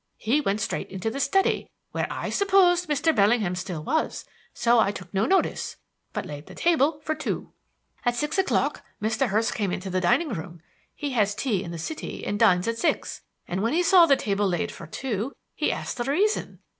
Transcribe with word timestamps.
He 0.17 0.41
went 0.41 0.59
straight 0.59 0.89
into 0.89 1.11
the 1.11 1.19
study 1.19 1.67
where 1.91 2.07
I 2.09 2.31
supposed 2.31 2.89
Mr. 2.89 3.15
Bellingham 3.15 3.53
still 3.53 3.83
was, 3.83 4.25
so 4.51 4.79
I 4.79 4.89
took 4.91 5.13
no 5.13 5.27
notice, 5.27 5.77
but 6.11 6.25
laid 6.25 6.47
the 6.47 6.55
table 6.55 6.99
for 7.03 7.13
two. 7.13 7.51
At 8.03 8.15
six 8.15 8.39
o'clock 8.39 8.83
Mr. 8.99 9.27
Hurst 9.27 9.53
came 9.53 9.71
into 9.71 9.91
the 9.91 10.01
dining 10.01 10.29
room 10.29 10.59
he 10.95 11.11
has 11.11 11.35
tea 11.35 11.63
in 11.63 11.69
the 11.69 11.77
City 11.77 12.25
and 12.25 12.39
dines 12.39 12.67
at 12.67 12.79
six 12.79 13.21
and 13.47 13.61
when 13.61 13.73
he 13.73 13.83
saw 13.83 14.07
the 14.07 14.17
table 14.17 14.47
laid 14.47 14.71
for 14.71 14.87
two 14.87 15.33
he 15.53 15.71
asked 15.71 15.97
the 15.97 16.03
reason. 16.05 16.57